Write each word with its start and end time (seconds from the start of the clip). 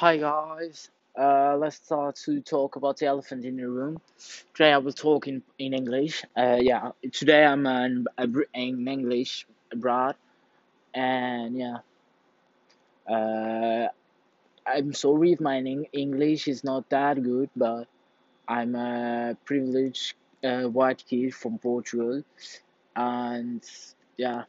Hi 0.00 0.16
guys. 0.16 0.88
Uh, 1.14 1.58
let's 1.58 1.76
start 1.76 2.16
to 2.24 2.40
talk 2.40 2.76
about 2.76 2.96
the 2.96 3.04
elephant 3.04 3.44
in 3.44 3.58
the 3.58 3.68
room. 3.68 4.00
Today 4.54 4.72
I 4.72 4.78
will 4.78 4.94
talk 4.94 5.28
in, 5.28 5.42
in 5.58 5.74
English. 5.74 6.24
Uh, 6.34 6.56
yeah, 6.58 6.92
today 7.12 7.44
I'm 7.44 7.66
an, 7.66 8.06
in 8.54 8.88
English 8.88 9.46
abroad, 9.70 10.14
and 10.94 11.54
yeah. 11.54 11.76
Uh, 13.06 13.88
I'm 14.66 14.94
sorry 14.94 15.32
if 15.32 15.40
my 15.40 15.58
English 15.58 16.48
is 16.48 16.64
not 16.64 16.88
that 16.88 17.22
good, 17.22 17.50
but 17.54 17.86
I'm 18.48 18.74
a 18.76 19.36
privileged 19.44 20.14
uh, 20.42 20.62
white 20.62 21.04
kid 21.06 21.34
from 21.34 21.58
Portugal, 21.58 22.22
and 22.96 23.62
yeah, 24.16 24.44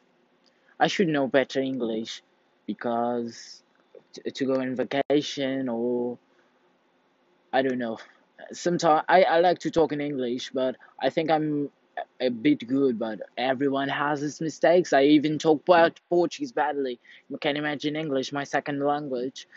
I 0.80 0.88
should 0.88 1.10
know 1.10 1.28
better 1.28 1.60
English 1.60 2.24
because 2.66 3.62
t- 4.14 4.32
to 4.32 4.46
go 4.46 4.56
on 4.62 4.76
vacation 4.76 5.70
or 5.70 6.18
I 7.54 7.62
don't 7.62 7.78
know. 7.78 7.98
Sometimes 8.52 9.04
I, 9.08 9.24
I 9.24 9.40
like 9.40 9.60
to 9.60 9.72
talk 9.72 9.92
in 9.92 10.02
English, 10.02 10.52
but 10.54 10.76
I 11.02 11.10
think 11.10 11.30
I'm 11.30 11.70
a 11.98 12.28
a 12.28 12.30
bit 12.30 12.68
good, 12.68 12.98
but 12.98 13.20
everyone 13.38 13.90
has 13.90 14.24
its 14.24 14.42
mistakes. 14.42 14.94
I 14.94 15.04
even 15.04 15.38
talk 15.38 15.66
bad 15.66 15.94
hmm. 15.98 16.16
Portuguese 16.16 16.52
badly. 16.52 17.00
You 17.30 17.38
can 17.38 17.58
imagine 17.58 17.96
English, 17.96 18.32
my 18.32 18.44
second 18.44 18.84
language. 18.84 19.48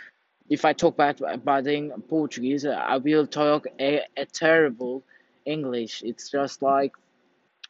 If 0.48 0.64
I 0.64 0.73
talk 0.73 0.96
bad 0.96 1.20
bad 1.45 1.66
in 1.66 1.90
Portuguese, 2.09 2.66
I 2.66 2.96
will 2.98 3.26
talk 3.26 3.66
a, 3.80 4.02
a 4.16 4.26
terrible 4.26 5.02
English. 5.46 6.02
It's 6.02 6.30
just 6.30 6.62
like 6.62 6.92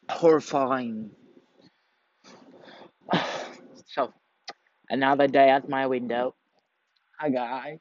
horrifying. 0.09 1.11
So, 3.87 4.11
another 4.89 5.27
day 5.27 5.49
at 5.49 5.69
my 5.69 5.87
window. 5.87 6.35
Hi 7.17 7.29
guys. 7.29 7.79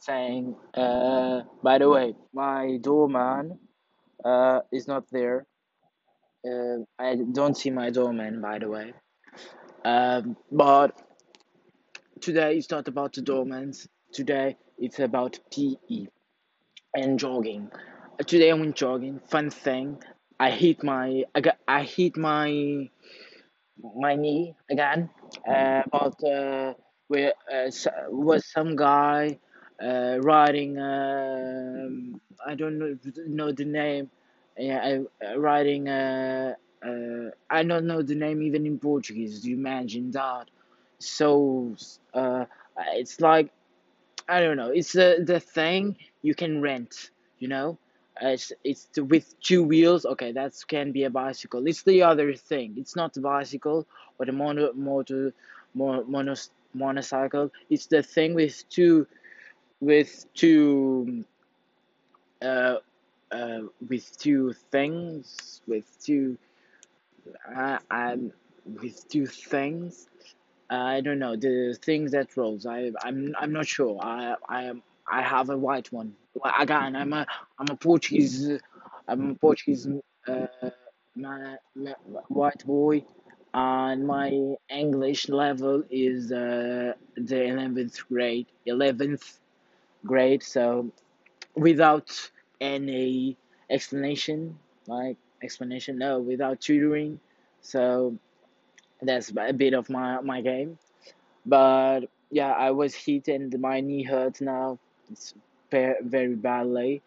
Saying, 0.00 0.56
uh, 0.72 1.42
by 1.62 1.76
the 1.76 1.90
way, 1.90 2.14
my 2.32 2.78
doorman 2.80 3.58
uh 4.24 4.60
is 4.72 4.88
not 4.88 5.04
there. 5.12 5.46
Uh, 6.48 6.78
I 6.98 7.16
don't 7.32 7.54
see 7.56 7.68
my 7.68 7.90
doorman, 7.90 8.40
by 8.40 8.58
the 8.58 8.68
way. 8.70 8.94
Um, 9.84 10.34
but 10.50 10.96
today 12.22 12.56
it's 12.56 12.70
not 12.70 12.88
about 12.88 13.12
the 13.12 13.20
doormans. 13.20 13.86
Today 14.14 14.56
it's 14.78 14.98
about 14.98 15.38
PE 15.52 16.06
and 16.94 17.18
jogging. 17.18 17.70
Uh, 18.18 18.22
Today 18.24 18.50
I 18.50 18.54
went 18.54 18.76
jogging. 18.76 19.20
Fun 19.30 19.50
thing, 19.50 20.02
I 20.40 20.50
hit 20.50 20.82
my 20.82 21.24
I 21.34 21.40
got 21.42 21.58
I 21.68 21.82
hit 21.82 22.16
my 22.16 22.88
my 23.94 24.14
knee 24.14 24.54
again. 24.70 25.10
Uh, 25.46 25.82
but 25.92 26.24
uh, 26.24 26.72
where 27.08 27.32
uh, 27.52 27.70
was 28.10 28.44
some 28.46 28.76
guy 28.76 29.38
uh, 29.82 30.18
riding. 30.20 30.78
Um, 30.78 32.20
I 32.46 32.54
don't 32.54 32.78
know 32.78 32.96
know 33.26 33.52
the 33.52 33.64
name. 33.64 34.10
Yeah, 34.56 35.02
uh, 35.24 35.38
riding. 35.38 35.88
Uh, 35.88 36.54
uh, 36.84 37.30
I 37.50 37.62
don't 37.62 37.86
know 37.86 38.02
the 38.02 38.14
name 38.14 38.42
even 38.42 38.66
in 38.66 38.78
Portuguese. 38.78 39.46
You 39.46 39.56
imagine 39.56 40.10
that? 40.12 40.46
So 40.98 41.74
uh, 42.14 42.44
it's 42.94 43.20
like 43.20 43.50
I 44.28 44.40
don't 44.40 44.56
know. 44.56 44.70
It's 44.70 44.92
the 44.92 45.22
the 45.24 45.40
thing 45.40 45.96
you 46.22 46.34
can 46.34 46.60
rent. 46.60 47.10
You 47.38 47.48
know, 47.48 47.78
it's 48.20 48.52
it's 48.64 48.88
with 48.96 49.34
two 49.40 49.62
wheels. 49.64 50.04
Okay, 50.04 50.32
that 50.32 50.52
can 50.68 50.92
be 50.92 51.04
a 51.04 51.10
bicycle. 51.10 51.66
It's 51.66 51.82
the 51.82 52.02
other 52.02 52.34
thing. 52.34 52.74
It's 52.76 52.96
not 52.96 53.14
the 53.14 53.20
bicycle 53.20 53.86
or 54.18 54.26
the 54.26 54.32
mono 54.32 54.72
motor 54.74 55.32
mo, 55.74 56.04
mono, 56.04 56.34
motorcycle. 56.74 57.50
It's 57.70 57.86
the 57.86 58.02
thing 58.02 58.34
with 58.34 58.64
two 58.68 59.06
with 59.80 60.26
two 60.34 61.24
uh 62.42 62.76
uh 63.30 63.60
with 63.88 64.18
two 64.18 64.52
things 64.70 65.62
with 65.66 65.84
two 66.02 66.36
uh, 67.56 67.78
um 67.90 68.32
with 68.80 69.08
two 69.08 69.26
things. 69.26 70.08
I 70.70 71.00
don't 71.00 71.18
know 71.18 71.36
the 71.36 71.78
things 71.82 72.12
that 72.12 72.36
rolls. 72.36 72.66
I 72.66 72.92
I'm 73.02 73.34
I'm 73.38 73.52
not 73.52 73.66
sure. 73.66 73.98
I 74.02 74.34
I 74.48 74.64
am 74.64 74.82
I 75.10 75.22
have 75.22 75.50
a 75.50 75.56
white 75.56 75.90
one. 75.92 76.14
Again, 76.58 76.94
I'm 76.94 77.12
a 77.12 77.26
I'm 77.58 77.66
a 77.70 77.76
Portuguese. 77.76 78.60
I'm 79.08 79.30
a 79.30 79.34
Portuguese 79.34 79.88
uh, 80.28 80.46
my 81.16 81.56
white 82.28 82.64
boy, 82.64 83.04
and 83.58 84.06
my 84.06 84.28
English 84.70 85.28
level 85.28 85.82
is 85.90 86.32
uh, 86.32 86.92
the 87.16 87.40
eleventh 87.52 87.96
grade. 88.08 88.46
Eleventh 88.66 89.40
grade. 90.06 90.42
So 90.42 90.90
without 91.54 92.08
any 92.60 93.36
explanation, 93.70 94.58
like 94.86 95.16
explanation, 95.42 95.98
no, 95.98 96.20
without 96.20 96.60
tutoring. 96.60 97.20
So 97.62 98.16
that's 99.02 99.32
a 99.36 99.52
bit 99.52 99.74
of 99.74 99.90
my 99.90 100.20
my 100.20 100.40
game. 100.40 100.78
But 101.46 102.02
yeah, 102.30 102.52
I 102.52 102.70
was 102.72 102.94
hit 102.94 103.28
and 103.28 103.58
my 103.60 103.80
knee 103.80 104.04
hurts 104.04 104.40
now. 104.40 104.78
It's 105.10 105.34
very 105.70 106.34
badly. 106.36 107.02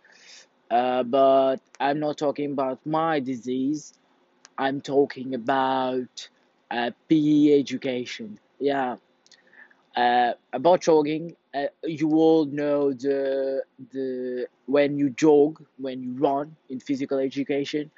Uh, 0.71 1.03
but 1.03 1.57
I'm 1.79 1.99
not 1.99 2.17
talking 2.17 2.51
about 2.53 2.85
my 2.85 3.19
disease. 3.19 3.93
I'm 4.57 4.81
talking 4.81 5.35
about 5.35 6.29
uh, 6.71 6.91
PE 7.09 7.59
education. 7.59 8.39
Yeah, 8.59 8.97
uh, 9.95 10.33
about 10.53 10.81
jogging. 10.81 11.35
Uh, 11.53 11.67
you 11.83 12.11
all 12.13 12.45
know 12.45 12.93
the 12.93 13.63
the 13.91 14.47
when 14.65 14.97
you 14.97 15.09
jog, 15.11 15.63
when 15.77 16.01
you 16.03 16.13
run 16.13 16.55
in 16.69 16.79
physical 16.79 17.19
education, 17.19 17.91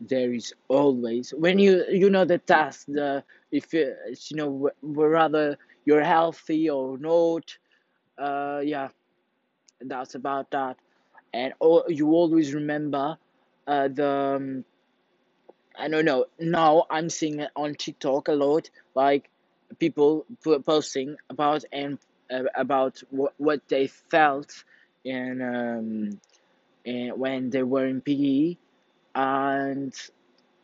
there 0.00 0.32
is 0.32 0.54
always 0.68 1.30
when 1.32 1.58
you 1.58 1.84
you 1.90 2.10
know 2.10 2.24
the 2.24 2.38
task. 2.38 2.86
The 2.88 3.24
if 3.50 3.72
you, 3.72 3.94
you 4.30 4.36
know 4.36 4.68
wh- 4.70 4.84
whether 4.84 5.56
you're 5.84 6.04
healthy 6.04 6.68
or 6.70 6.98
not. 6.98 7.56
Uh, 8.18 8.60
yeah, 8.64 8.88
that's 9.80 10.14
about 10.14 10.50
that. 10.50 10.76
And 11.32 11.52
all, 11.60 11.84
you 11.88 12.08
always 12.10 12.54
remember 12.54 13.18
uh, 13.66 13.88
the 13.88 14.08
um, 14.08 14.64
I 15.78 15.88
don't 15.88 16.04
know. 16.04 16.26
Now 16.40 16.86
I'm 16.90 17.08
seeing 17.08 17.40
it 17.40 17.50
on 17.54 17.74
TikTok 17.74 18.28
a 18.28 18.32
lot, 18.32 18.68
like 18.94 19.30
people 19.78 20.26
po- 20.42 20.58
posting 20.60 21.16
about 21.30 21.64
and 21.72 21.98
uh, 22.30 22.44
about 22.56 23.00
what 23.10 23.34
what 23.38 23.60
they 23.68 23.86
felt 23.86 24.64
in 25.04 25.40
um 25.40 26.20
in, 26.84 27.18
when 27.18 27.50
they 27.50 27.62
were 27.62 27.86
in 27.86 28.00
PE, 28.00 28.56
and 29.14 29.94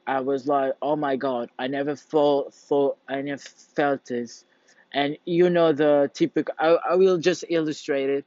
I 0.06 0.20
was 0.20 0.46
like, 0.46 0.74
oh 0.82 0.96
my 0.96 1.16
god, 1.16 1.50
I 1.58 1.68
never 1.68 1.94
thought 1.94 2.52
thought 2.52 2.98
I 3.08 3.22
never 3.22 3.42
felt 3.76 4.06
this, 4.06 4.44
and 4.92 5.16
you 5.24 5.48
know 5.48 5.72
the 5.72 6.10
typical. 6.12 6.54
I, 6.58 6.76
I 6.90 6.94
will 6.96 7.18
just 7.18 7.44
illustrate 7.48 8.10
it. 8.10 8.24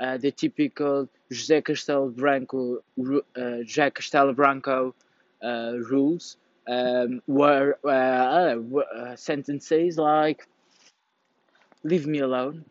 Uh, 0.00 0.16
the 0.16 0.30
typical 0.30 1.08
José 1.32 1.60
Castelo 1.60 2.14
Branco, 2.14 2.76
uh, 2.76 3.64
José 3.66 3.90
Castelo 3.90 4.32
Branco 4.34 4.94
rules, 5.42 6.36
um, 6.66 7.22
were 7.26 7.78
uh, 7.84 7.88
uh, 7.88 8.78
uh, 8.78 9.16
sentences 9.16 9.98
like 9.98 10.46
"Leave 11.84 12.06
me 12.06 12.20
alone," 12.20 12.64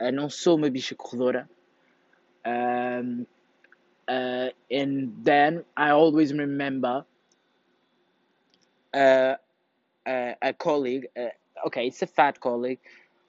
uh, 0.00 0.10
"Não 0.10 0.30
sou 0.30 0.56
uma 0.56 0.70
bicha 0.70 0.94
corredora," 0.96 1.48
um, 2.44 3.26
uh, 4.08 4.48
and 4.70 5.12
then 5.24 5.64
I 5.76 5.90
always 5.90 6.32
remember 6.32 7.04
uh, 8.94 9.34
uh, 10.06 10.32
a 10.42 10.52
colleague. 10.54 11.06
Uh, 11.16 11.28
okay, 11.66 11.86
it's 11.88 12.02
a 12.02 12.06
fat 12.06 12.40
colleague, 12.40 12.80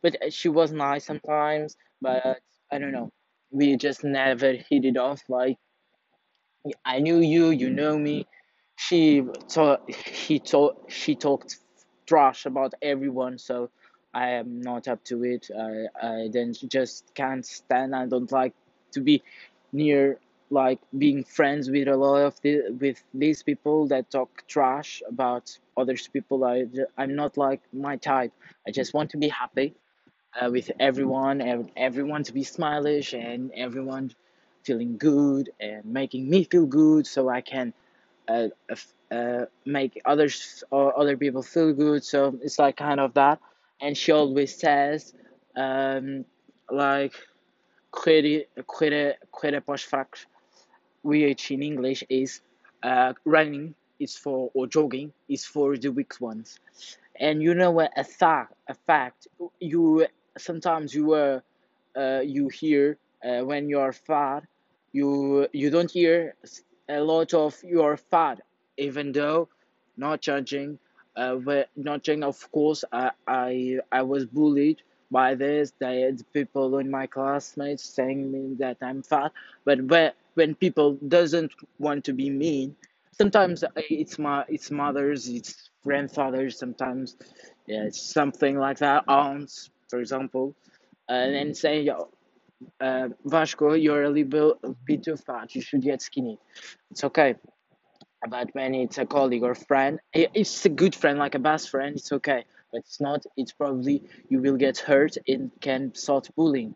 but 0.01 0.15
she 0.33 0.49
was 0.49 0.71
nice 0.71 1.05
sometimes. 1.05 1.77
But 2.01 2.39
I 2.71 2.77
don't 2.79 2.91
know. 2.91 3.11
We 3.51 3.77
just 3.77 4.03
never 4.03 4.53
hit 4.53 4.85
it 4.85 4.97
off. 4.97 5.21
Like 5.29 5.57
I 6.85 6.99
knew 6.99 7.19
you, 7.19 7.49
you 7.49 7.69
know 7.69 7.97
me. 7.97 8.27
She 8.77 9.21
thought 9.49 9.89
he 9.91 10.39
told 10.39 10.77
she 10.87 11.15
talked 11.15 11.57
trash 12.05 12.45
about 12.45 12.73
everyone, 12.81 13.37
so 13.37 13.69
I 14.13 14.29
am 14.41 14.61
not 14.61 14.87
up 14.87 15.03
to 15.05 15.25
it. 15.25 15.49
I 15.51 15.87
I 16.01 16.29
then 16.31 16.53
just 16.53 17.13
can't 17.13 17.45
stand. 17.45 17.93
I 17.93 18.05
don't 18.05 18.31
like 18.31 18.53
to 18.93 19.01
be 19.01 19.21
near 19.73 20.19
like 20.49 20.79
being 20.97 21.25
friends 21.25 21.69
with 21.69 21.89
a 21.89 21.97
lot 21.97 22.21
of 22.21 22.39
the, 22.41 22.69
with 22.79 23.03
these 23.13 23.43
people 23.43 23.87
that 23.87 24.09
talk 24.09 24.47
trash 24.47 25.01
about 25.07 25.45
others 25.75 26.07
people. 26.07 26.45
i 26.45 26.65
i'm 26.97 27.15
not 27.15 27.35
like 27.37 27.61
my 27.73 27.97
type. 27.97 28.31
I 28.67 28.71
just 28.71 28.93
want 28.93 29.09
to 29.11 29.17
be 29.17 29.27
happy 29.27 29.75
uh, 30.39 30.49
with 30.51 30.71
everyone 30.79 31.41
and 31.41 31.71
everyone 31.75 32.23
to 32.23 32.33
be 32.33 32.43
smileish 32.43 33.13
and 33.17 33.51
everyone 33.55 34.11
feeling 34.63 34.97
good 34.97 35.49
and 35.59 35.85
making 35.85 36.29
me 36.29 36.43
feel 36.43 36.65
good 36.65 37.07
so 37.07 37.29
I 37.29 37.41
can 37.41 37.73
uh, 38.27 38.47
uh, 39.11 39.45
make 39.65 40.01
others 40.05 40.63
or 40.71 40.97
other 40.99 41.17
people 41.17 41.41
feel 41.41 41.73
good. 41.73 42.03
So 42.03 42.37
it's 42.41 42.59
like 42.59 42.77
kind 42.77 42.99
of 42.99 43.13
that. 43.13 43.39
And 43.81 43.95
she 43.97 44.11
always 44.11 44.55
says, 44.55 45.13
um, 45.55 46.25
like, 46.69 47.13
correr 47.91 48.45
para 49.31 49.73
os 49.73 49.85
fracos, 49.85 50.25
which 51.03 51.51
in 51.51 51.61
English 51.63 52.03
is 52.09 52.41
uh, 52.83 53.13
running 53.25 53.73
is 53.99 54.15
for 54.15 54.51
or 54.53 54.67
jogging 54.67 55.11
is 55.27 55.45
for 55.45 55.77
the 55.77 55.89
weak 55.89 56.13
ones. 56.19 56.59
And 57.19 57.41
you 57.41 57.53
know 57.55 57.71
what? 57.71 57.91
A 57.97 58.03
fact, 58.03 58.53
a 58.67 58.73
fact. 58.73 59.27
You 59.59 60.05
sometimes 60.37 60.93
you 60.93 61.13
uh, 61.13 61.39
uh 61.95 62.21
you 62.23 62.49
hear 62.49 62.97
uh, 63.23 63.41
when 63.43 63.69
you 63.69 63.79
are 63.79 63.93
fat, 63.93 64.43
you 64.91 65.47
you 65.53 65.69
don't 65.69 65.89
hear 65.89 66.35
a 66.89 66.99
lot 67.01 67.33
of 67.33 67.55
your 67.63 67.97
fat, 67.97 68.41
even 68.77 69.11
though 69.11 69.49
not 69.97 70.21
judging. 70.21 70.79
Uh, 71.15 71.37
not 71.75 72.03
judging, 72.03 72.23
of 72.23 72.51
course, 72.51 72.83
I, 72.91 73.11
I 73.27 73.79
I 73.91 74.03
was 74.03 74.25
bullied 74.25 74.81
by 75.11 75.35
this. 75.35 75.73
That 75.79 76.23
people 76.33 76.77
in 76.77 76.91
my 76.91 77.07
classmates 77.07 77.83
saying 77.83 78.31
me 78.31 78.55
that 78.59 78.77
I'm 78.81 79.01
fat. 79.03 79.31
But 79.65 79.81
when 79.83 80.11
when 80.35 80.55
people 80.55 80.93
doesn't 81.07 81.53
want 81.79 82.05
to 82.05 82.13
be 82.13 82.29
mean, 82.29 82.75
sometimes 83.11 83.63
it's 83.75 84.19
my 84.19 84.45
it's 84.47 84.71
mothers, 84.71 85.27
it's 85.27 85.69
grandfathers. 85.83 86.57
Sometimes, 86.59 87.17
yeah, 87.67 87.89
something 87.91 88.57
like 88.59 88.79
that. 88.79 89.05
Aunts, 89.07 89.71
for 89.89 89.99
example, 89.99 90.55
and 91.09 91.33
then 91.33 91.53
saying, 91.55 91.85
"Yo, 91.87 92.09
uh, 92.81 93.09
Vasco, 93.25 93.73
you're 93.73 94.03
a 94.03 94.09
little 94.09 94.57
bit 94.85 95.03
too 95.03 95.17
fat. 95.17 95.53
You 95.55 95.61
should 95.61 95.81
get 95.81 96.01
skinny." 96.01 96.39
It's 96.91 97.03
okay. 97.03 97.35
But 98.29 98.49
when 98.53 98.73
it's 98.73 98.97
a 98.97 99.05
colleague 99.05 99.43
or 99.43 99.55
friend, 99.55 99.99
it's 100.13 100.65
a 100.65 100.69
good 100.69 100.95
friend, 100.95 101.19
like 101.19 101.35
a 101.35 101.39
best 101.39 101.69
friend, 101.69 101.95
it's 101.95 102.11
okay. 102.11 102.45
But 102.71 102.79
it's 102.79 102.99
not. 102.99 103.25
It's 103.37 103.51
probably 103.53 104.03
you 104.29 104.41
will 104.41 104.57
get 104.57 104.77
hurt 104.79 105.17
and 105.27 105.51
can 105.61 105.93
start 105.95 106.29
bullying. 106.35 106.75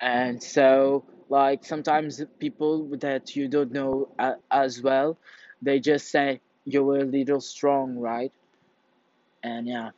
And 0.00 0.42
so, 0.42 1.04
like 1.28 1.64
sometimes 1.64 2.22
people 2.38 2.88
that 2.98 3.36
you 3.36 3.48
don't 3.48 3.72
know 3.72 4.08
uh, 4.18 4.34
as 4.50 4.82
well, 4.82 5.18
they 5.62 5.78
just 5.80 6.10
say 6.10 6.40
you're 6.64 6.98
a 6.98 7.04
little 7.04 7.40
strong, 7.40 7.98
right? 7.98 8.32
And 9.42 9.66
yeah, 9.66 9.90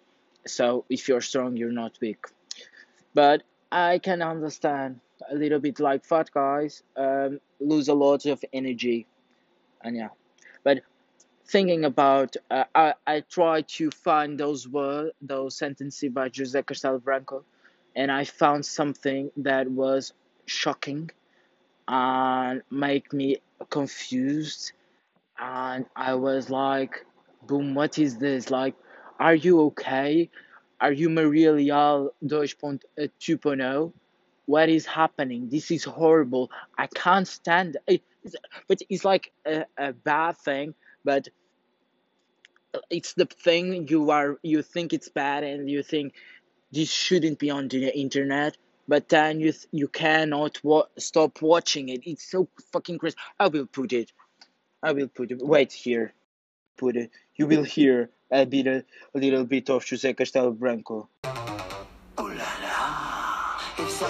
so 0.47 0.85
if 0.91 1.09
you're 1.09 1.21
strong, 1.21 1.56
you're 1.56 1.73
not 1.73 1.99
weak. 2.00 2.25
But 3.15 3.43
I 3.73 3.99
can 3.99 4.23
understand 4.23 5.00
a 5.31 5.34
little 5.34 5.58
bit 5.58 5.81
like 5.81 6.05
fat 6.05 6.31
guys 6.32 6.82
um, 6.96 7.40
lose 7.61 7.88
a 7.88 7.94
lot 7.94 8.26
of 8.26 8.43
energy, 8.52 9.06
and 9.82 9.96
yeah. 9.96 10.08
But 10.64 10.82
thinking 11.46 11.84
about, 11.84 12.37
uh, 12.50 12.64
I 12.75 12.94
I 13.06 13.20
try 13.20 13.62
to 13.62 13.90
find 13.90 14.38
those 14.38 14.69
words, 14.69 15.12
those 15.22 15.56
sentences 15.56 16.11
by 16.12 16.31
Jose 16.37 16.61
Castelo 16.62 17.02
Branco, 17.02 17.44
and 17.96 18.11
I 18.11 18.25
found 18.25 18.64
something 18.64 19.31
that 19.38 19.70
was 19.70 20.12
shocking 20.46 21.11
and 21.88 22.62
make 22.70 23.12
me 23.12 23.38
confused 23.69 24.73
and 25.40 25.87
I 25.96 26.14
was 26.14 26.50
like, 26.50 27.05
boom, 27.46 27.75
what 27.75 27.99
is 27.99 28.19
this? 28.19 28.50
Like, 28.50 28.75
are 29.19 29.34
you 29.34 29.61
okay? 29.62 30.31
Are 30.81 30.93
you 30.93 31.08
Maria 31.08 31.52
Leal 31.52 32.11
2.0? 33.20 33.93
What 34.50 34.69
is 34.69 34.87
happening? 34.87 35.49
This 35.49 35.70
is 35.70 35.85
horrible. 35.85 36.50
I 36.76 36.87
can't 36.87 37.29
stand 37.29 37.76
it. 37.87 38.02
But 38.69 38.82
it's 38.88 39.05
like 39.05 39.32
a, 39.47 39.64
a 39.79 39.93
bad 39.93 40.37
thing, 40.38 40.75
but 41.05 41.29
it's 42.91 43.14
the 43.14 43.26
thing 43.26 43.88
you 43.88 44.11
are 44.11 44.38
you 44.43 44.62
think 44.62 44.93
it's 44.93 45.08
bad 45.08 45.43
and 45.43 45.69
you 45.69 45.82
think 45.82 46.14
this 46.70 46.91
shouldn't 46.91 47.38
be 47.38 47.50
on 47.50 47.67
the 47.67 47.99
internet 47.99 48.56
but 48.87 49.08
then 49.08 49.41
you 49.41 49.52
you 49.73 49.88
cannot 49.88 50.62
wa- 50.62 50.87
stop 50.97 51.43
watching 51.43 51.88
it 51.88 52.00
it's 52.05 52.31
so 52.31 52.49
fucking 52.73 52.97
crazy 52.97 53.17
i 53.41 53.49
will 53.49 53.67
put 53.67 53.93
it 53.93 54.12
I 54.82 54.93
will 54.93 55.08
put 55.08 55.31
it. 55.31 55.38
Wait 55.43 55.73
here. 55.73 56.14
Put 56.79 56.97
it. 56.97 57.11
You 57.37 57.47
will 57.47 57.64
hear 57.64 58.11
a 58.31 58.47
bit, 58.47 58.67
a, 58.67 58.85
little 59.14 59.44
bit 59.44 59.69
of 59.69 59.85
José 59.85 60.14
Castelo 60.14 60.56
Branco. 60.56 61.08
You 64.00 64.06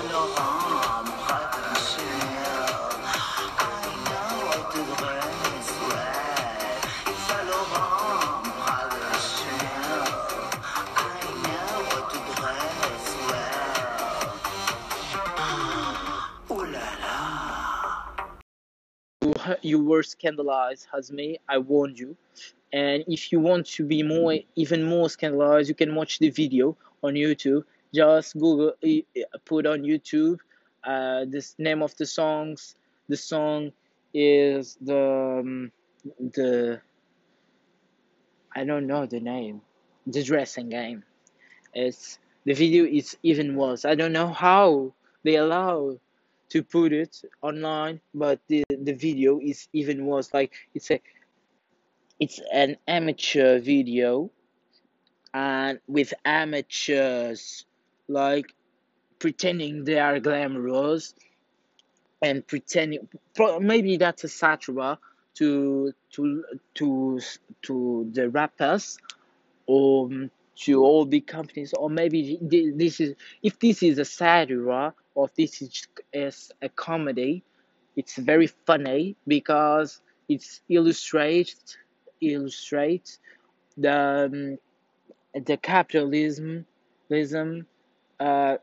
were 19.84 20.04
scandalized 20.04 20.87
as 20.96 21.10
me. 21.10 21.38
I 21.48 21.58
warned 21.58 21.98
you. 21.98 22.16
And 22.72 23.02
if 23.08 23.32
you 23.32 23.40
want 23.40 23.66
to 23.66 23.84
be 23.84 24.04
more, 24.04 24.37
even 24.54 24.84
more 24.84 25.10
scandalized, 25.10 25.69
you 25.69 25.75
can 25.75 25.96
watch 25.96 26.20
the 26.20 26.31
video 26.31 26.76
on 27.02 27.14
YouTube. 27.14 27.64
Just 27.92 28.38
Google, 28.38 28.75
put 29.44 29.66
on 29.66 29.82
YouTube 29.82 30.38
uh, 30.84 31.25
this 31.28 31.54
name 31.58 31.82
of 31.82 31.96
the 31.96 32.06
songs. 32.06 32.75
The 33.08 33.16
song 33.16 33.72
is 34.14 34.76
the 34.81 35.40
um, 35.40 35.72
the 36.19 36.81
I 38.54 38.64
don't 38.64 38.87
know 38.87 39.06
the 39.06 39.20
name. 39.20 39.62
The 40.06 40.22
dressing 40.22 40.70
game. 40.70 41.04
It's 41.75 42.19
the 42.44 42.54
video 42.54 42.84
is 42.84 43.16
even 43.22 43.54
worse. 43.56 43.84
I 43.84 43.94
don't 43.94 44.12
know 44.12 44.28
how 44.28 44.94
they 45.22 45.37
allow 45.37 45.98
to 46.50 46.62
put 46.62 46.92
it 46.92 47.22
online, 47.42 48.00
but 48.14 48.40
the 48.48 48.64
the 48.70 48.92
video 48.92 49.40
is 49.40 49.69
even 49.72 50.06
worse. 50.06 50.32
Like 50.32 50.52
it's 50.75 50.90
a 50.90 51.00
it's 52.19 52.40
an 52.52 52.76
amateur 52.87 53.60
video 53.60 54.31
and 55.32 55.81
with 55.87 56.12
amateurs 56.25 57.64
like 58.10 58.54
pretending 59.18 59.84
they 59.84 59.98
are 59.98 60.18
glamorous 60.20 61.14
and 62.22 62.46
pretending 62.46 63.08
maybe 63.60 63.96
that's 63.96 64.24
a 64.24 64.28
satire 64.28 64.98
to 65.34 65.92
to 66.10 66.44
to 66.74 67.20
to 67.62 68.10
the 68.12 68.28
rappers 68.28 68.98
or 69.66 70.08
to 70.56 70.82
all 70.82 71.04
big 71.04 71.26
companies 71.26 71.72
or 71.74 71.88
maybe 71.88 72.38
this 72.42 73.00
is 73.00 73.14
if 73.42 73.58
this 73.58 73.82
is 73.82 73.98
a 73.98 74.04
satire 74.04 74.92
or 75.14 75.26
if 75.26 75.35
this 75.35 75.62
is, 75.62 75.87
is 76.12 76.52
a 76.62 76.68
comedy 76.68 77.42
it's 77.96 78.16
very 78.16 78.49
funny 78.66 79.16
because 79.26 80.00
it's 80.28 80.61
illustrates 80.68 81.76
illustrates 82.20 83.18
the 83.76 84.28
um, 84.30 84.58
the 85.46 85.56
capitalism 85.56 86.66
lism, 87.11 87.66
uh, 88.20 88.56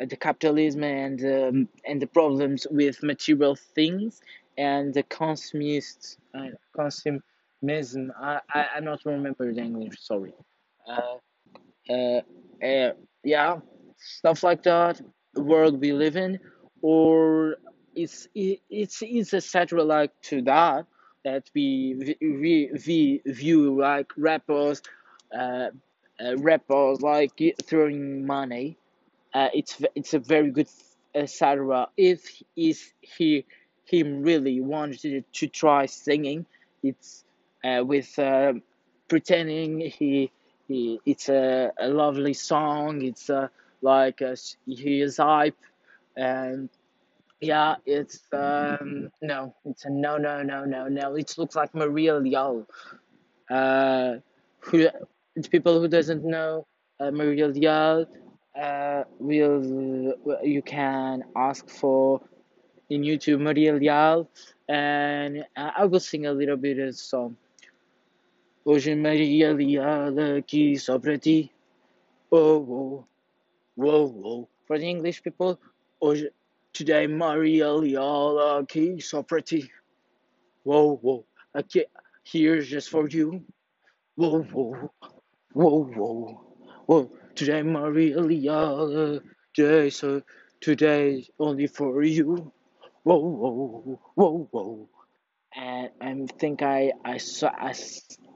the 0.00 0.16
capitalism 0.16 0.84
and 0.84 1.24
um, 1.24 1.68
and 1.86 2.00
the 2.02 2.06
problems 2.06 2.66
with 2.70 3.02
material 3.02 3.56
things 3.56 4.20
and 4.58 4.94
the 4.94 5.02
consumist 5.04 6.18
uh, 6.34 6.48
consumism. 6.76 8.10
I, 8.20 8.40
I 8.52 8.66
I'm 8.76 8.84
not 8.84 9.04
remember 9.04 9.52
the 9.52 9.62
English. 9.62 10.00
Sorry. 10.00 10.32
Uh, 10.88 11.16
uh, 11.90 12.20
uh, 12.64 12.92
yeah, 13.24 13.58
stuff 13.98 14.42
like 14.42 14.62
that. 14.64 15.00
The 15.34 15.42
world 15.42 15.80
we 15.80 15.92
live 15.92 16.16
in, 16.16 16.38
or 16.82 17.56
it's 17.94 18.28
it, 18.34 18.60
it's 18.70 19.02
it's 19.02 19.32
a 19.34 19.40
like 19.84 20.12
to 20.22 20.42
that 20.42 20.86
that 21.24 21.50
we 21.54 22.16
we, 22.20 22.70
we 22.86 23.22
view 23.26 23.78
like 23.80 24.12
rappers, 24.16 24.82
uh, 25.36 25.68
uh, 26.24 26.36
rappers 26.38 27.00
like 27.02 27.32
throwing 27.64 28.26
money. 28.26 28.78
Uh, 29.36 29.50
it's 29.54 29.74
it's 29.94 30.14
a 30.14 30.18
very 30.34 30.50
good 30.50 30.68
uh, 31.14 31.26
satire. 31.26 31.86
If 31.96 32.42
is 32.56 32.78
he 33.02 33.44
him 33.84 34.22
really 34.22 34.60
wanted 34.60 35.24
to 35.40 35.46
try 35.48 35.86
singing, 35.86 36.46
it's 36.82 37.24
uh, 37.64 37.84
with 37.84 38.18
uh, 38.18 38.54
pretending 39.08 39.80
he 39.80 40.32
he 40.68 41.00
it's 41.04 41.28
a, 41.28 41.72
a 41.78 41.88
lovely 41.88 42.34
song. 42.34 43.02
It's 43.02 43.28
uh, 43.30 43.48
like 43.82 44.22
uh, 44.22 44.36
he 44.66 45.02
is 45.02 45.18
hype 45.18 45.58
and 46.16 46.70
yeah, 47.40 47.76
it's 47.84 48.20
um 48.32 49.10
no, 49.22 49.54
it's 49.66 49.84
a 49.84 49.90
no 49.90 50.16
no 50.16 50.42
no 50.42 50.64
no 50.64 50.88
no. 50.88 51.14
It 51.16 51.34
looks 51.38 51.54
like 51.56 51.74
Maria 51.74 52.16
Leal. 52.16 52.66
Uh, 53.50 54.16
who 54.60 54.88
the 55.36 55.48
people 55.50 55.80
who 55.80 55.88
doesn't 55.88 56.24
know 56.24 56.66
uh, 56.98 57.10
Maria 57.10 57.48
Leal, 57.48 58.06
uh, 58.56 59.04
will 59.18 60.14
you 60.42 60.62
can 60.62 61.24
ask 61.36 61.68
for 61.68 62.20
in 62.88 63.02
YouTube 63.02 63.40
Maria 63.40 63.74
Leal, 63.74 64.28
and 64.68 65.44
uh, 65.56 65.70
I 65.76 65.84
will 65.84 66.00
sing 66.00 66.26
a 66.26 66.32
little 66.32 66.56
bit 66.56 66.78
of 66.78 66.96
song. 66.96 67.36
Hoje 68.66 68.96
Maria 68.96 69.52
Leal 69.52 70.18
aqui 70.38 70.76
só 70.76 70.98
pra 70.98 71.18
ti. 71.18 71.52
Oh, 72.30 72.58
oh, 72.58 73.04
oh, 73.78 74.22
oh. 74.24 74.48
For 74.66 74.78
the 74.78 74.88
English 74.88 75.22
people, 75.22 75.60
hoje 76.02 76.30
today 76.72 77.06
Maria 77.06 77.66
Liala 77.66 78.68
Key 78.68 79.00
so 79.00 79.22
pretty. 79.22 79.70
Whoa, 80.64 80.96
whoa. 80.96 81.24
Okay, 81.56 81.86
here's 82.24 82.68
just 82.68 82.90
for 82.90 83.08
you. 83.08 83.44
Whoa, 84.16 84.42
whoa, 84.42 84.90
whoa, 85.52 85.84
whoa, 85.84 86.40
whoa. 86.86 87.10
Today 87.36 87.62
Maria 87.62 88.16
so 89.90 90.22
today 90.58 91.26
only 91.38 91.66
for 91.66 92.02
you. 92.02 92.50
Whoa, 93.02 93.18
whoa, 93.18 94.00
whoa, 94.14 94.48
whoa. 94.50 94.88
And 95.54 95.90
I 96.30 96.38
think 96.38 96.62
I 96.62 96.92
I 97.04 97.18
saw 97.18 97.48
I, 97.48 97.74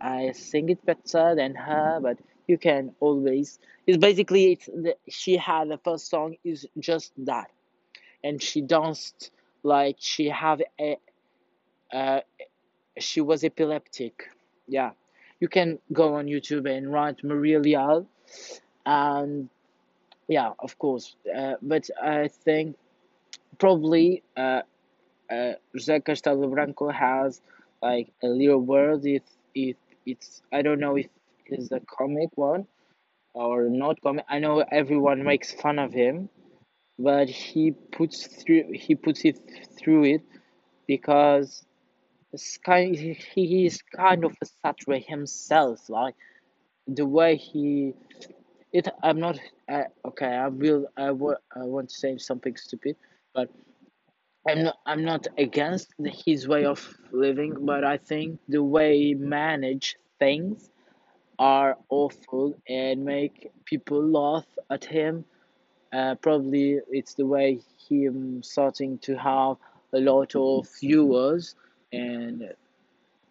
I 0.03 0.33
sing 0.33 0.69
it 0.69 0.85
better 0.85 1.35
than 1.35 1.55
her, 1.55 2.01
but 2.03 2.19
you 2.47 2.59
can 2.59 2.95
always. 3.01 3.59
It's 3.87 3.97
basically 3.97 4.53
it's 4.53 4.67
the, 4.67 4.97
she 5.09 5.39
had 5.39 5.71
the 5.71 5.79
first 5.79 6.11
song 6.11 6.37
is 6.45 6.67
just 6.79 7.13
that, 7.25 7.51
and 8.23 8.43
she 8.43 8.61
danced 8.61 9.31
like 9.63 9.97
she 9.99 10.29
have 10.29 10.61
a 10.79 10.99
uh 11.91 12.21
she 12.99 13.23
was 13.23 13.45
epileptic. 13.45 14.29
Yeah, 14.69 14.91
you 15.41 15.49
can 15.49 15.79
go 15.91 16.17
on 16.17 16.27
YouTube 16.27 16.71
and 16.71 16.93
write 16.93 17.25
Maria 17.25 17.61
Leal, 17.61 18.07
and 18.87 19.49
yeah, 20.29 20.53
of 20.61 20.79
course. 20.79 21.17
Uh, 21.35 21.55
but 21.63 21.89
I 22.03 22.29
think 22.29 22.77
probably 23.59 24.23
uh, 24.37 24.63
uh, 25.31 25.55
José 25.77 26.01
Castelo 26.03 26.51
Branco 26.51 26.89
has 26.91 27.41
like 27.83 28.09
a 28.23 28.29
little 28.29 28.61
world. 28.61 29.07
If 29.07 29.23
if 29.55 29.77
it's 30.07 30.43
I 30.53 30.63
don't 30.63 30.81
know 30.81 30.97
if 30.97 31.09
it's 31.47 31.73
a 31.73 31.81
comic 31.81 32.31
one 32.37 32.67
or 33.35 33.69
not 33.69 34.01
comic. 34.03 34.25
I 34.29 34.39
know 34.39 34.61
everyone 34.71 35.25
makes 35.25 35.53
fun 35.53 35.79
of 35.79 35.93
him, 35.93 36.29
but 36.99 37.29
he 37.29 37.73
puts 37.73 38.27
through 38.27 38.73
he 38.73 38.95
puts 38.95 39.25
it 39.25 39.39
through 39.79 40.05
it 40.05 40.23
because 40.87 41.65
it's 42.33 42.59
kind 42.59 42.97
he, 42.97 43.15
he 43.15 43.67
is 43.67 43.83
kind 43.83 44.25
of 44.25 44.35
a 44.43 44.47
satire 44.47 45.01
himself. 45.01 45.89
Like 45.91 46.15
the 46.87 47.07
way 47.07 47.37
he 47.37 47.95
it. 48.73 48.89
I'm 49.03 49.21
not 49.21 49.39
uh, 49.69 49.85
okay. 50.07 50.27
I 50.27 50.49
will. 50.49 50.87
I 50.97 51.09
I 51.09 51.65
want 51.65 51.89
to 51.91 51.95
say 51.95 52.19
something 52.19 52.57
stupid, 52.57 52.97
but 53.35 53.49
I'm 54.49 54.65
not, 54.65 54.79
I'm 54.87 55.05
not 55.05 55.27
against 55.39 55.93
his 56.25 56.49
way 56.49 56.65
of 56.65 56.97
living, 57.13 57.57
but 57.61 57.85
I 57.85 57.99
think 57.99 58.41
the 58.49 58.63
way 58.63 58.99
he 58.99 59.15
manage 59.15 59.97
things 60.19 60.71
are 61.39 61.77
awful 61.89 62.55
and 62.69 63.05
make 63.05 63.51
people 63.65 64.03
laugh 64.03 64.47
at 64.71 64.85
him. 64.85 65.25
Uh, 65.93 66.15
probably 66.17 66.79
it's 66.91 67.15
the 67.15 67.27
way 67.27 67.61
him 67.89 68.43
starting 68.43 68.99
to 68.99 69.17
have 69.17 69.57
a 69.93 69.99
lot 70.01 70.35
of 70.37 70.69
viewers, 70.81 71.57
and 71.93 72.55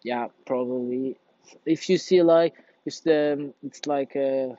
yeah, 0.02 0.26
probably 0.46 1.18
if 1.64 1.88
you 1.88 1.98
see 1.98 2.22
like 2.22 2.54
it's 2.84 3.00
the 3.00 3.52
it's 3.62 3.86
like 3.86 4.14
uh, 4.14 4.54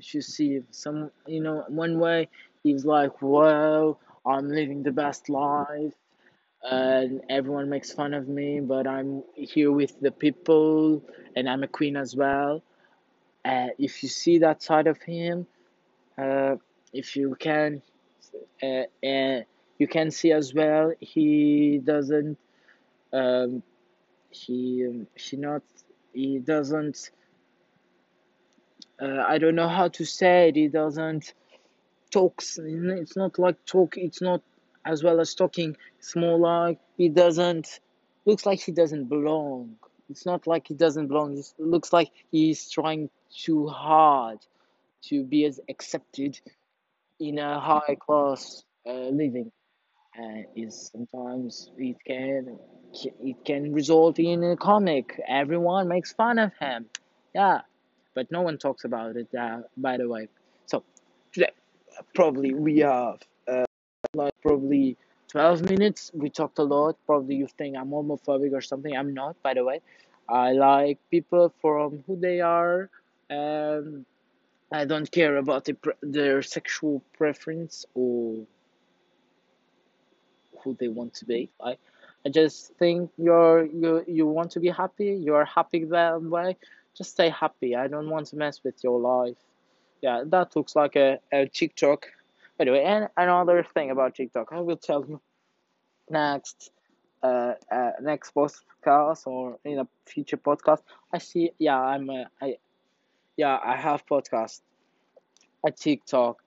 you 0.00 0.20
see 0.20 0.60
some 0.70 1.10
you 1.26 1.40
know 1.40 1.64
one 1.68 1.98
way 1.98 2.28
he's 2.62 2.84
like 2.84 3.20
whoa 3.22 3.98
I'm 4.26 4.48
living 4.48 4.82
the 4.82 4.92
best 4.92 5.28
life 5.28 5.94
and 6.62 7.22
everyone 7.28 7.70
makes 7.70 7.92
fun 7.92 8.14
of 8.14 8.28
me, 8.28 8.60
but 8.60 8.86
I'm 8.86 9.22
here 9.34 9.70
with 9.72 9.98
the 10.00 10.10
people 10.10 11.02
and 11.36 11.48
I'm 11.48 11.62
a 11.62 11.68
queen 11.68 11.96
as 11.96 12.16
well. 12.16 12.62
Uh, 13.44 13.68
if 13.78 14.02
you 14.02 14.08
see 14.08 14.38
that 14.38 14.62
side 14.62 14.86
of 14.86 15.00
him, 15.02 15.46
uh, 16.18 16.56
if 16.92 17.16
you 17.16 17.36
can, 17.38 17.82
uh, 18.62 18.84
uh, 19.06 19.40
you 19.78 19.88
can 19.88 20.10
see 20.10 20.32
as 20.32 20.52
well 20.54 20.92
he 21.00 21.80
doesn't, 21.82 22.38
um, 23.12 23.62
he, 24.30 24.86
um, 24.88 25.06
he 25.14 25.36
not, 25.36 25.62
he 26.12 26.38
doesn't, 26.38 27.10
uh, 29.00 29.24
I 29.26 29.38
don't 29.38 29.54
know 29.54 29.68
how 29.68 29.88
to 29.88 30.04
say 30.04 30.48
it, 30.48 30.56
he 30.56 30.68
doesn't 30.68 31.34
talks 32.10 32.58
it's 32.58 33.16
not 33.16 33.38
like 33.38 33.56
talk 33.66 33.96
it's 33.96 34.22
not 34.22 34.42
as 34.84 35.02
well 35.02 35.20
as 35.20 35.34
talking. 35.34 35.76
It's 35.98 36.16
more 36.16 36.38
like 36.38 36.78
he 36.96 37.08
doesn't 37.08 37.80
looks 38.24 38.46
like 38.46 38.60
he 38.60 38.72
doesn't 38.72 39.08
belong. 39.08 39.76
It's 40.08 40.24
not 40.24 40.46
like 40.46 40.68
he 40.68 40.74
doesn't 40.74 41.08
belong. 41.08 41.36
It 41.36 41.52
looks 41.58 41.92
like 41.92 42.10
he's 42.30 42.70
trying 42.70 43.10
too 43.30 43.66
hard 43.66 44.38
to 45.04 45.24
be 45.24 45.44
as 45.44 45.60
accepted 45.68 46.40
in 47.20 47.38
a 47.38 47.60
high 47.60 47.96
class 48.00 48.64
uh, 48.86 49.08
living. 49.08 49.52
And 50.14 50.46
is 50.56 50.90
sometimes 50.90 51.70
it 51.76 51.96
can 52.06 52.58
it 53.20 53.44
can 53.44 53.72
result 53.72 54.18
in 54.18 54.42
a 54.42 54.56
comic. 54.56 55.20
Everyone 55.28 55.88
makes 55.88 56.12
fun 56.12 56.38
of 56.38 56.52
him. 56.58 56.86
Yeah 57.34 57.60
but 58.14 58.30
no 58.30 58.42
one 58.42 58.58
talks 58.58 58.84
about 58.84 59.16
it 59.16 59.28
uh, 59.34 59.60
by 59.76 59.96
the 59.96 60.08
way 60.08 60.28
so 60.66 60.82
today 61.32 61.50
probably 62.14 62.54
we 62.54 62.78
have 62.78 63.18
like 64.14 64.34
probably 64.42 64.96
12 65.28 65.70
minutes. 65.70 66.10
We 66.14 66.30
talked 66.30 66.58
a 66.58 66.62
lot. 66.62 66.96
Probably 67.06 67.36
you 67.36 67.46
think 67.46 67.76
I'm 67.76 67.90
homophobic 67.90 68.52
or 68.52 68.60
something. 68.60 68.96
I'm 68.96 69.14
not, 69.14 69.40
by 69.42 69.54
the 69.54 69.64
way. 69.64 69.80
I 70.28 70.52
like 70.52 70.98
people 71.10 71.52
from 71.60 72.04
who 72.06 72.16
they 72.16 72.40
are. 72.40 72.90
Um, 73.30 74.04
I 74.72 74.84
don't 74.84 75.10
care 75.10 75.36
about 75.36 75.64
the, 75.64 75.74
pre- 75.74 75.94
their 76.02 76.42
sexual 76.42 77.02
preference 77.16 77.86
or 77.94 78.46
who 80.62 80.76
they 80.78 80.88
want 80.88 81.14
to 81.14 81.24
be. 81.24 81.50
I, 81.62 81.76
I 82.26 82.30
just 82.30 82.74
think 82.74 83.10
you're 83.16 83.64
you 83.64 84.04
you 84.06 84.26
want 84.26 84.50
to 84.52 84.60
be 84.60 84.68
happy. 84.68 85.18
You're 85.22 85.44
happy 85.44 85.84
that 85.84 86.20
way. 86.20 86.56
Just 86.98 87.12
stay 87.12 87.30
happy. 87.30 87.76
I 87.76 87.86
don't 87.86 88.10
want 88.10 88.26
to 88.28 88.36
mess 88.36 88.60
with 88.64 88.82
your 88.82 88.98
life. 88.98 89.36
Yeah, 90.02 90.24
that 90.26 90.56
looks 90.56 90.74
like 90.76 90.96
a, 90.96 91.18
a 91.32 91.46
TikTok. 91.46 92.06
By 92.58 92.64
the 92.64 92.72
way, 92.72 92.84
and 92.84 93.08
another 93.16 93.62
thing 93.62 93.92
about 93.92 94.16
TikTok, 94.16 94.48
I 94.52 94.60
will 94.60 94.76
tell 94.76 95.04
you 95.08 95.20
next 96.10 96.70
uh, 97.22 97.54
uh 97.70 97.90
next 98.00 98.34
podcast 98.34 99.26
or 99.26 99.58
in 99.64 99.78
a 99.78 99.86
future 100.06 100.36
podcast 100.36 100.80
i 101.12 101.18
see 101.18 101.50
yeah 101.58 101.78
i'm 101.78 102.08
uh, 102.08 102.24
i 102.40 102.56
yeah 103.36 103.58
i 103.62 103.76
have 103.76 104.06
podcast 104.06 104.60
a 105.66 105.70
tiktok 105.70 106.42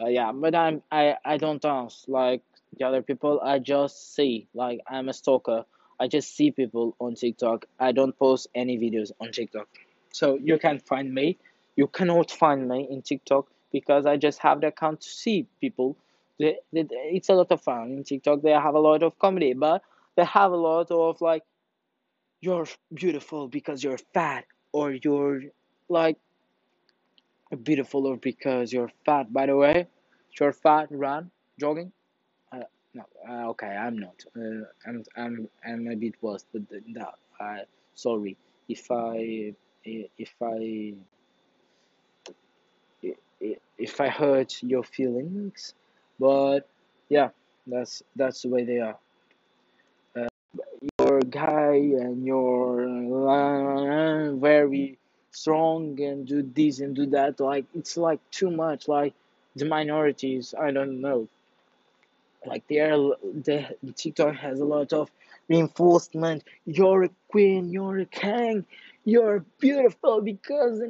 uh, 0.00 0.06
yeah 0.06 0.32
but 0.32 0.54
i'm 0.54 0.82
i 0.90 1.16
i 1.24 1.36
don't 1.36 1.62
dance 1.62 2.04
like 2.08 2.42
the 2.78 2.84
other 2.84 3.02
people 3.02 3.40
i 3.42 3.58
just 3.58 4.14
see 4.14 4.48
like 4.54 4.80
i'm 4.88 5.08
a 5.08 5.12
stalker 5.12 5.64
i 6.00 6.08
just 6.08 6.34
see 6.34 6.50
people 6.50 6.96
on 6.98 7.14
tiktok 7.14 7.66
i 7.78 7.92
don't 7.92 8.18
post 8.18 8.48
any 8.54 8.78
videos 8.78 9.12
on 9.20 9.30
tiktok 9.30 9.68
so 10.14 10.38
you 10.40 10.58
can 10.58 10.78
find 10.78 11.12
me. 11.12 11.36
You 11.76 11.88
cannot 11.88 12.30
find 12.30 12.68
me 12.68 12.86
in 12.88 13.02
tiktok 13.02 13.48
because 13.72 14.06
i 14.06 14.16
just 14.16 14.38
have 14.38 14.60
the 14.60 14.68
account 14.68 15.00
to 15.00 15.08
see 15.08 15.46
people. 15.60 15.96
It's 16.38 17.28
a 17.28 17.34
lot 17.34 17.50
of 17.50 17.60
fun 17.60 17.90
in 17.96 18.04
tiktok. 18.04 18.42
They 18.42 18.52
have 18.52 18.74
a 18.76 18.78
lot 18.78 19.02
of 19.02 19.18
comedy 19.18 19.54
but 19.54 19.82
they 20.16 20.24
have 20.24 20.52
a 20.52 20.56
lot 20.56 20.90
of 20.92 21.20
like 21.20 21.42
you're 22.40 22.66
beautiful 22.94 23.48
because 23.48 23.82
you're 23.82 23.98
fat 24.14 24.44
or 24.72 24.92
you're 24.92 25.40
like 25.88 26.18
beautiful 27.64 28.06
or 28.06 28.16
because 28.16 28.72
you're 28.72 28.92
fat. 29.04 29.32
By 29.32 29.46
the 29.46 29.56
way 29.56 29.88
you're 30.38 30.52
fat 30.52 30.88
run. 30.90 31.30
Jogging? 31.58 31.92
Uh, 32.52 32.60
no. 32.94 33.04
Uh, 33.28 33.48
okay 33.50 33.68
i'm 33.84 33.98
not. 33.98 34.24
Uh, 34.36 34.64
i'm 34.86 35.04
i'm 35.16 35.48
i'm 35.66 35.88
a 35.88 35.96
bit 35.96 36.14
worse 36.22 36.44
but 36.52 36.68
th- 36.70 36.82
that. 36.94 37.14
Uh, 37.40 37.64
sorry. 37.94 38.36
If 38.68 38.90
i 38.90 39.54
if 39.84 40.32
i 40.40 40.94
if 43.78 44.00
i 44.00 44.08
hurt 44.08 44.62
your 44.62 44.82
feelings 44.82 45.74
but 46.18 46.68
yeah 47.08 47.28
that's 47.66 48.02
that's 48.16 48.42
the 48.42 48.48
way 48.48 48.64
they 48.64 48.78
are. 48.78 48.98
You're 50.98 51.18
a 51.18 51.24
guy 51.24 51.74
and 51.74 52.24
you're 52.24 52.82
uh, 53.28 54.32
very 54.34 54.98
strong 55.30 56.00
and 56.00 56.26
do 56.26 56.42
this 56.42 56.80
and 56.80 56.94
do 56.94 57.06
that 57.06 57.40
like 57.40 57.64
it's 57.74 57.96
like 57.96 58.20
too 58.30 58.50
much 58.50 58.86
like 58.86 59.14
the 59.56 59.64
minorities 59.64 60.54
i 60.60 60.70
don't 60.70 61.00
know. 61.00 61.28
Like 62.46 62.66
they 62.68 62.80
are 62.80 63.16
the 63.22 63.74
tiktok 63.96 64.36
has 64.36 64.60
a 64.60 64.64
lot 64.64 64.92
of 64.92 65.10
reinforcement. 65.48 66.44
You're 66.66 67.04
a 67.04 67.10
queen 67.28 67.70
you're 67.70 67.98
a 67.98 68.04
king 68.04 68.66
you're 69.04 69.44
beautiful 69.60 70.20
because 70.20 70.80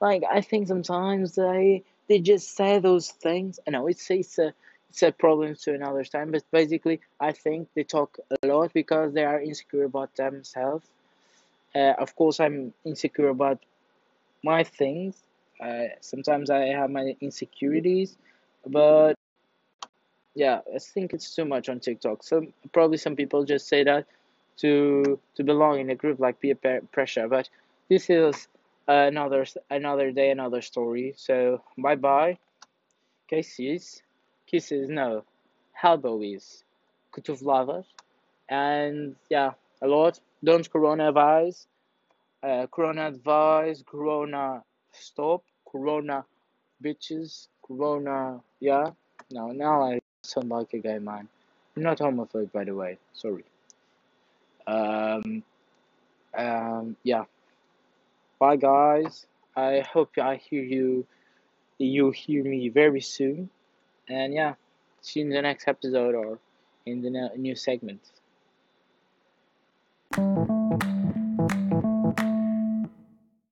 like 0.00 0.22
i 0.30 0.40
think 0.40 0.68
sometimes 0.68 1.34
they 1.34 1.82
they 2.08 2.18
just 2.18 2.54
say 2.54 2.78
those 2.80 3.08
things. 3.10 3.58
I 3.66 3.70
know 3.70 3.86
it's 3.86 4.10
it's 4.10 4.38
a 4.38 4.52
it's 4.90 5.02
a 5.02 5.10
problem 5.12 5.54
to 5.62 5.74
another 5.74 6.04
time 6.04 6.30
but 6.30 6.44
basically 6.52 7.00
i 7.20 7.32
think 7.32 7.68
they 7.74 7.82
talk 7.82 8.18
a 8.42 8.46
lot 8.46 8.72
because 8.72 9.12
they 9.14 9.24
are 9.24 9.40
insecure 9.40 9.84
about 9.84 10.14
themselves. 10.16 10.86
Uh, 11.74 11.94
of 11.98 12.14
course 12.16 12.40
i'm 12.40 12.72
insecure 12.84 13.28
about 13.28 13.58
my 14.44 14.62
things. 14.64 15.16
Uh, 15.60 15.86
sometimes 16.00 16.50
i 16.50 16.60
have 16.66 16.90
my 16.90 17.16
insecurities 17.20 18.16
but 18.66 19.14
yeah, 20.34 20.60
I 20.74 20.78
think 20.78 21.12
it's 21.12 21.34
too 21.34 21.44
much 21.44 21.68
on 21.68 21.80
TikTok. 21.80 22.22
So 22.22 22.46
probably 22.72 22.96
some 22.98 23.16
people 23.16 23.44
just 23.44 23.68
say 23.68 23.84
that 23.84 24.06
to 24.58 25.18
to 25.36 25.44
belong 25.44 25.80
in 25.80 25.90
a 25.90 25.94
group 25.94 26.20
like 26.20 26.40
peer 26.40 26.54
pressure, 26.92 27.28
but 27.28 27.48
this 27.88 28.10
is 28.10 28.48
another 28.86 29.44
another 29.70 30.10
day, 30.12 30.30
another 30.30 30.62
story. 30.62 31.14
So 31.16 31.62
bye 31.78 31.96
bye, 31.96 32.38
kisses, 33.28 34.02
kisses. 34.46 34.88
No, 34.88 35.24
elbows, 35.82 36.64
cotovladas, 37.12 37.84
and 38.48 39.16
yeah, 39.30 39.52
a 39.82 39.86
lot. 39.86 40.20
Don't 40.42 40.70
coronavirus, 40.70 41.66
uh, 42.42 42.66
corona 42.66 43.08
advice, 43.08 43.82
corona 43.86 44.62
stop, 44.92 45.42
corona 45.70 46.24
bitches, 46.82 47.48
corona. 47.66 48.40
Yeah, 48.60 48.90
no, 49.30 49.48
now 49.52 49.82
I 49.82 50.00
sound 50.22 50.50
like 50.50 50.74
a 50.74 50.78
gay 50.78 50.98
man. 50.98 51.28
I'm 51.76 51.82
not 51.82 51.98
homophobe, 51.98 52.52
by 52.52 52.64
the 52.64 52.74
way. 52.74 52.98
Sorry. 53.14 53.44
Um, 54.66 55.42
um, 56.36 56.96
yeah. 57.02 57.24
Bye, 58.38 58.56
guys. 58.56 59.26
I 59.56 59.80
hope 59.80 60.10
I 60.18 60.36
hear 60.36 60.62
you. 60.62 61.06
You 61.78 62.10
hear 62.10 62.44
me 62.44 62.68
very 62.68 63.00
soon. 63.00 63.50
And 64.08 64.34
yeah, 64.34 64.54
see 65.00 65.20
you 65.20 65.26
in 65.26 65.32
the 65.32 65.42
next 65.42 65.68
episode 65.68 66.14
or 66.14 66.38
in 66.86 67.02
the 67.02 67.30
new 67.36 67.54
segment. 67.54 68.00